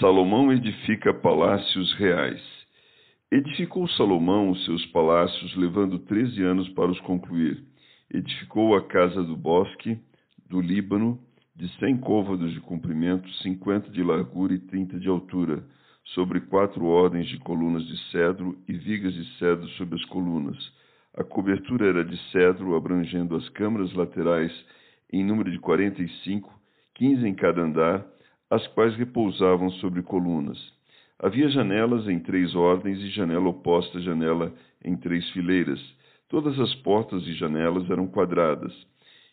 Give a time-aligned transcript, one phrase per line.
[0.00, 2.42] Salomão edifica palácios reais.
[3.30, 7.62] Edificou Salomão os seus palácios, levando treze anos para os concluir.
[8.12, 9.96] Edificou a casa do bosque,
[10.50, 11.20] do Líbano,
[11.54, 15.64] de cem côvados de comprimento, cinquenta de largura e trinta de altura,
[16.06, 20.56] sobre quatro ordens de colunas de cedro e vigas de cedro sobre as colunas.
[21.16, 24.52] A cobertura era de cedro, abrangendo as câmaras laterais
[25.12, 26.52] em número de quarenta e cinco,
[26.94, 28.04] quinze em cada andar,
[28.50, 30.58] as quais repousavam sobre colunas.
[31.18, 34.52] Havia janelas em três ordens e janela oposta à janela
[34.84, 35.80] em três fileiras.
[36.28, 38.72] Todas as portas e janelas eram quadradas,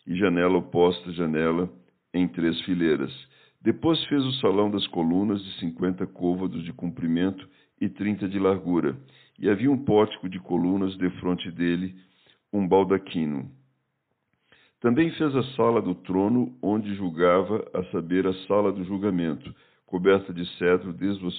[0.06, 1.68] e janela oposta à janela
[2.14, 3.12] em três fileiras.
[3.60, 7.48] Depois fez o salão das colunas de cinquenta côvados de comprimento
[7.80, 8.96] e trinta de largura,
[9.38, 11.94] e havia um pórtico de colunas defronte dele,
[12.52, 13.50] um baldaquino.
[14.82, 19.54] Também fez a sala do trono, onde julgava, a saber, a sala do julgamento,
[19.86, 21.30] coberta de cedro desde o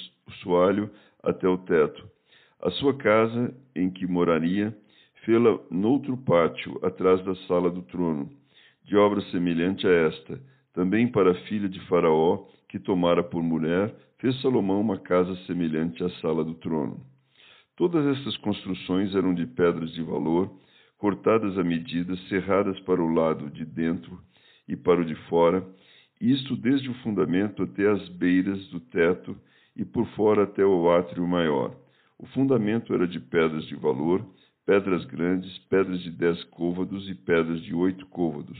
[0.42, 0.90] soalho
[1.22, 2.10] até o teto.
[2.62, 4.74] A sua casa, em que moraria,
[5.26, 8.32] fê-la noutro pátio, atrás da sala do trono,
[8.86, 10.42] de obra semelhante a esta.
[10.74, 16.02] Também para a filha de Faraó, que tomara por mulher, fez Salomão uma casa semelhante
[16.02, 17.02] à sala do trono.
[17.76, 20.50] Todas estas construções eram de pedras de valor,
[21.04, 24.22] cortadas a medida, cerradas para o lado de dentro
[24.66, 25.62] e para o de fora,
[26.22, 29.38] isto desde o fundamento até as beiras do teto
[29.76, 31.76] e por fora até o átrio maior.
[32.18, 34.26] O fundamento era de pedras de valor,
[34.66, 38.58] pedras grandes, pedras de dez côvados e pedras de oito côvados.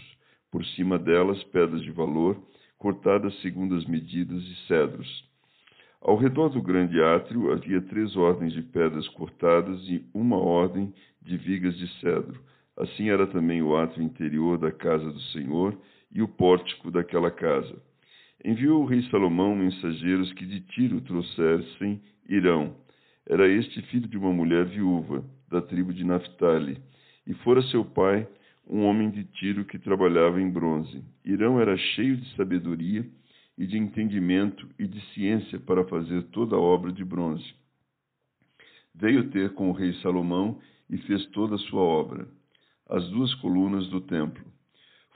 [0.52, 2.38] Por cima delas, pedras de valor,
[2.78, 5.33] cortadas segundo as medidas e cedros.
[6.06, 11.38] Ao redor do grande átrio havia três ordens de pedras cortadas e uma ordem de
[11.38, 12.42] vigas de cedro.
[12.76, 15.80] Assim era também o átrio interior da casa do Senhor
[16.14, 17.82] e o pórtico daquela casa.
[18.44, 22.76] Enviou o rei Salomão mensageiros que de Tiro trouxessem Irão.
[23.26, 26.82] Era este filho de uma mulher viúva, da tribo de Naphtali,
[27.26, 28.28] e fora seu pai
[28.70, 31.02] um homem de Tiro que trabalhava em bronze.
[31.24, 33.06] Irão era cheio de sabedoria
[33.58, 37.54] e de entendimento e de ciência para fazer toda a obra de bronze.
[38.96, 40.60] Veio ter com o rei Salomão
[40.90, 42.28] e fez toda a sua obra,
[42.90, 44.44] as duas colunas do templo.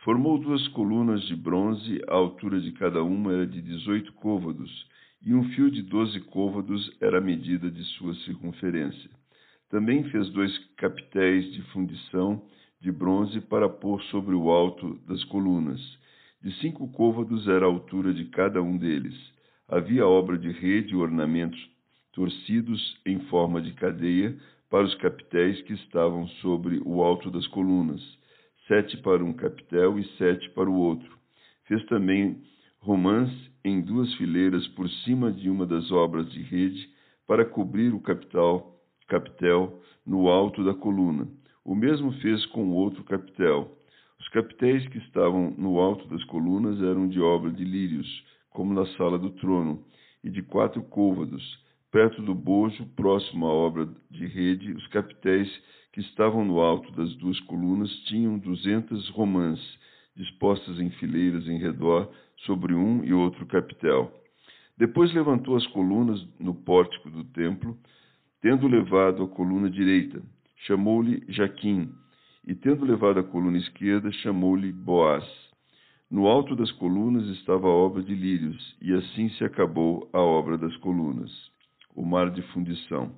[0.03, 4.87] Formou duas colunas de bronze, a altura de cada uma era de dezoito côvados,
[5.23, 9.09] e um fio de doze côvados era a medida de sua circunferência.
[9.69, 12.41] Também fez dois capitéis de fundição
[12.79, 15.81] de bronze para pôr sobre o alto das colunas
[16.47, 19.13] de cinco côvados era a altura de cada um deles.
[19.67, 21.59] Havia obra de rede e ornamentos
[22.13, 24.33] torcidos em forma de cadeia
[24.69, 28.01] para os capitéis que estavam sobre o alto das colunas,
[28.65, 31.17] sete para um capitel e sete para o outro.
[31.65, 32.41] Fez também
[32.79, 33.29] romãs
[33.61, 36.89] em duas fileiras por cima de uma das obras de rede
[37.27, 38.79] para cobrir o capital,
[39.09, 41.27] capitel no alto da coluna.
[41.65, 43.76] O mesmo fez com o outro capitel.
[44.19, 48.07] Os capitéis que estavam no alto das colunas eram de obra de lírios,
[48.49, 49.83] como na sala do trono,
[50.23, 51.43] e de quatro côvados.
[51.91, 55.49] Perto do bojo, próximo à obra de rede, os capitéis
[55.93, 59.59] que estavam no alto das duas colunas tinham duzentas romãs,
[60.15, 62.11] dispostas em fileiras em redor,
[62.45, 64.11] sobre um e outro capitel.
[64.77, 67.77] Depois levantou as colunas no pórtico do templo,
[68.41, 70.21] tendo levado a coluna direita.
[70.65, 71.91] Chamou-lhe Jaquim,
[72.47, 75.25] e tendo levado a coluna esquerda, chamou-lhe Boaz.
[76.09, 80.57] No alto das colunas estava a obra de lírios, e assim se acabou a obra
[80.57, 81.29] das colunas.
[81.93, 83.11] O mar de fundição.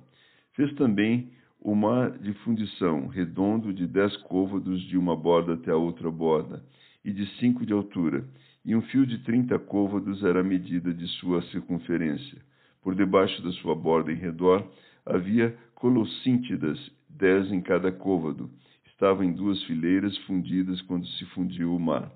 [0.54, 1.30] Fez também
[1.60, 6.64] o mar de fundição, redondo de dez côvados de uma borda até a outra borda,
[7.04, 8.24] e de cinco de altura,
[8.64, 12.38] e um fio de trinta côvados era a medida de sua circunferência.
[12.82, 14.68] Por debaixo da sua borda em redor
[15.06, 16.78] havia colossíntidas,
[17.08, 18.50] dez em cada côvado,
[19.00, 22.12] estavam em duas fileiras fundidas quando se fundiu o mar.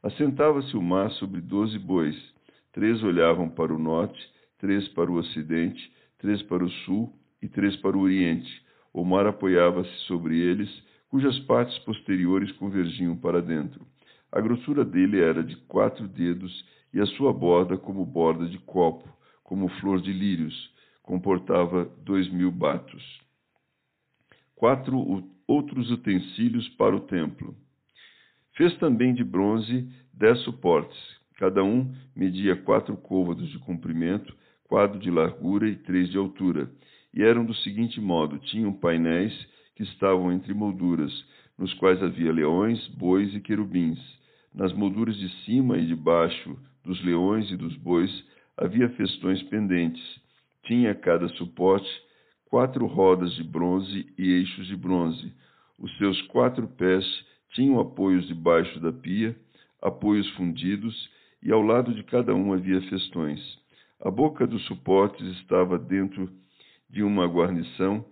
[0.00, 2.16] Assentava-se o mar sobre doze bois.
[2.72, 4.16] Três olhavam para o norte,
[4.56, 7.12] três para o ocidente, três para o sul
[7.42, 8.64] e três para o oriente.
[8.94, 10.70] O mar apoiava-se sobre eles,
[11.08, 13.84] cujas partes posteriores convergiam para dentro.
[14.30, 16.64] A grossura dele era de quatro dedos
[16.94, 19.08] e a sua borda como borda de copo,
[19.42, 23.20] como flor de lírios, comportava dois mil batos.
[24.54, 27.56] Quatro outros utensílios para o templo.
[28.54, 30.98] Fez também de bronze dez suportes,
[31.36, 36.70] cada um media quatro côvados de comprimento, quatro de largura e três de altura,
[37.14, 39.32] e eram do seguinte modo: tinham painéis
[39.74, 41.12] que estavam entre molduras,
[41.56, 43.98] nos quais havia leões, bois e querubins.
[44.54, 48.10] Nas molduras de cima e de baixo dos leões e dos bois
[48.56, 50.02] havia festões pendentes.
[50.64, 51.88] Tinha cada suporte
[52.48, 55.32] quatro rodas de bronze e eixos de bronze.
[55.78, 57.04] Os seus quatro pés
[57.50, 59.36] tinham apoios debaixo da pia,
[59.82, 61.10] apoios fundidos,
[61.42, 63.40] e ao lado de cada um havia festões.
[64.00, 66.30] A boca dos suportes estava dentro
[66.90, 68.04] de uma guarnição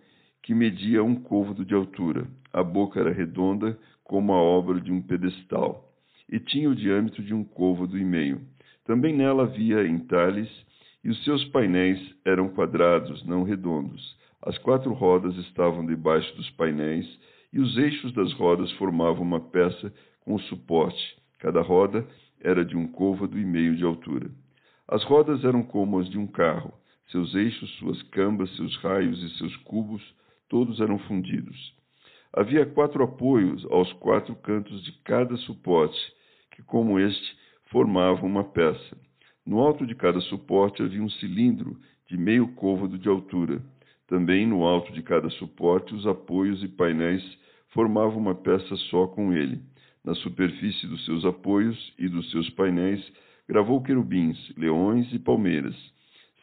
[0.42, 2.28] que media um côvado de altura.
[2.52, 5.92] A boca era redonda, como a obra de um pedestal,
[6.30, 8.40] e tinha o diâmetro de um côvado e meio.
[8.84, 10.48] Também nela havia entalhes,
[11.02, 14.16] e os seus painéis eram quadrados, não redondos.
[14.46, 17.04] As quatro rodas estavam debaixo dos painéis,
[17.52, 21.16] e os eixos das rodas formavam uma peça com o suporte.
[21.40, 22.06] Cada roda
[22.40, 24.30] era de um côvado e meio de altura.
[24.86, 26.72] As rodas eram como as de um carro.
[27.10, 30.00] Seus eixos, suas cambas, seus raios e seus cubos,
[30.48, 31.74] todos eram fundidos.
[32.32, 35.98] Havia quatro apoios aos quatro cantos de cada suporte,
[36.52, 38.96] que, como este, formavam uma peça.
[39.44, 41.76] No alto de cada suporte havia um cilindro
[42.06, 43.60] de meio côvado de altura.
[44.06, 47.22] Também no alto de cada suporte, os apoios e painéis
[47.70, 49.60] formavam uma peça só com ele.
[50.04, 53.04] Na superfície dos seus apoios e dos seus painéis,
[53.48, 55.74] gravou querubins, leões e palmeiras,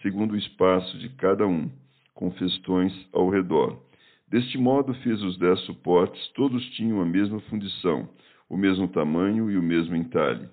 [0.01, 1.69] segundo o espaço de cada um,
[2.13, 3.81] com festões ao redor.
[4.27, 8.09] Deste modo fez os dez suportes, todos tinham a mesma fundição,
[8.49, 10.49] o mesmo tamanho e o mesmo entalhe.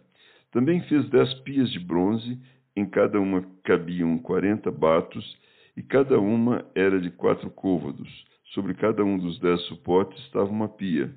[0.52, 2.38] Também fez dez pias de bronze,
[2.76, 5.36] em cada uma cabiam quarenta batos,
[5.80, 8.06] e cada uma era de quatro côvados.
[8.52, 11.10] Sobre cada um dos dez suportes estava uma pia.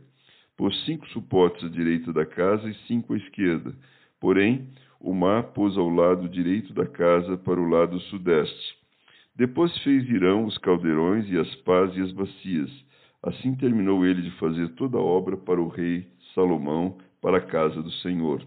[0.55, 3.75] Pôs cinco suportes à direita da casa e cinco à esquerda.
[4.21, 4.69] Porém,
[5.01, 8.77] o mar pôs ao lado direito da casa para o lado sudeste.
[9.35, 12.71] Depois fez Irão os caldeirões e as pás e as bacias.
[13.21, 17.83] Assim terminou ele de fazer toda a obra para o rei Salomão, para a casa
[17.83, 18.41] do Senhor.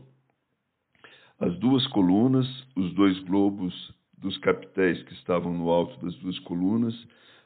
[1.39, 3.95] As duas colunas, os dois globos
[4.27, 6.95] dos capitéis que estavam no alto das duas colunas,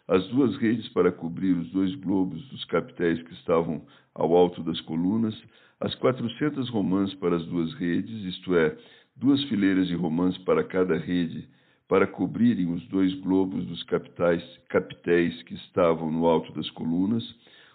[0.08, 3.84] as duas redes para cobrir os dois globos dos capitéis que estavam
[4.14, 5.38] ao alto das colunas,
[5.78, 8.74] as quatrocentas romãs para as duas redes, isto é,
[9.14, 11.46] duas fileiras de romãs para cada rede,
[11.86, 17.22] para cobrirem os dois globos dos capitais, capitéis que estavam no alto das colunas,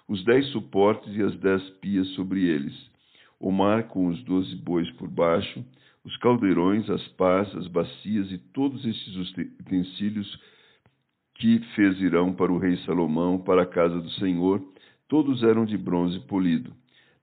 [0.07, 2.73] os dez suportes e as dez pias sobre eles,
[3.39, 5.63] o mar com os doze bois por baixo,
[6.05, 9.15] os caldeirões, as pás, as bacias e todos estes
[9.59, 10.39] utensílios
[11.33, 14.63] que fez Irão para o rei Salomão, para a casa do Senhor,
[15.09, 16.71] todos eram de bronze polido.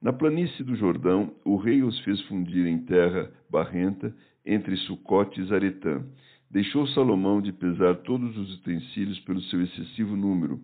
[0.01, 4.13] Na planície do Jordão, o rei os fez fundir em terra barrenta,
[4.45, 6.03] entre Sucote e Zaretã.
[6.51, 10.59] Deixou Salomão de pesar todos os utensílios pelo seu excessivo número,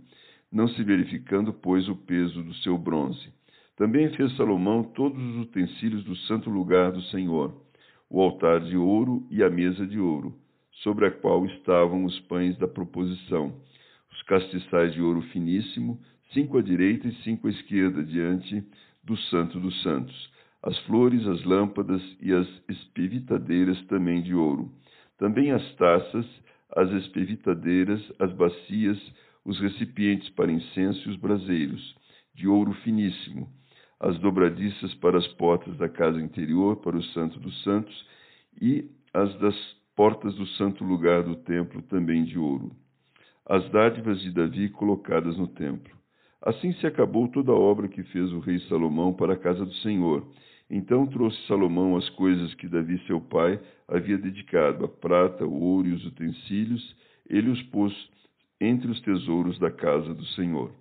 [0.51, 3.31] não se verificando, pois, o peso do seu bronze.
[3.77, 7.69] Também fez Salomão todos os utensílios do santo lugar do Senhor,
[8.09, 10.33] o altar de ouro e a mesa de ouro,
[10.83, 13.53] sobre a qual estavam os pães da proposição,
[14.11, 15.99] os castiçais de ouro finíssimo,
[16.33, 18.63] cinco à direita e cinco à esquerda, diante
[19.04, 20.31] do Santo dos Santos,
[20.63, 24.71] as flores, as lâmpadas e as espevitadeiras também de ouro.
[25.18, 26.25] Também as taças,
[26.75, 28.99] as espevitadeiras, as bacias,
[29.45, 31.95] os recipientes para incenso e os braseiros,
[32.35, 33.49] de ouro finíssimo,
[33.99, 38.07] as dobradiças para as portas da casa interior, para o Santo dos Santos,
[38.61, 39.56] e as das
[39.95, 42.71] portas do santo lugar do templo, também de ouro.
[43.45, 45.94] As dádivas de Davi colocadas no templo.
[46.41, 49.73] Assim se acabou toda a obra que fez o rei Salomão para a casa do
[49.75, 50.25] Senhor.
[50.69, 55.89] Então trouxe Salomão as coisas que Davi, seu pai, havia dedicado, a prata, o ouro
[55.89, 56.95] e os utensílios,
[57.29, 57.94] ele os pôs
[58.61, 60.71] entre os tesouros da casa do Senhor.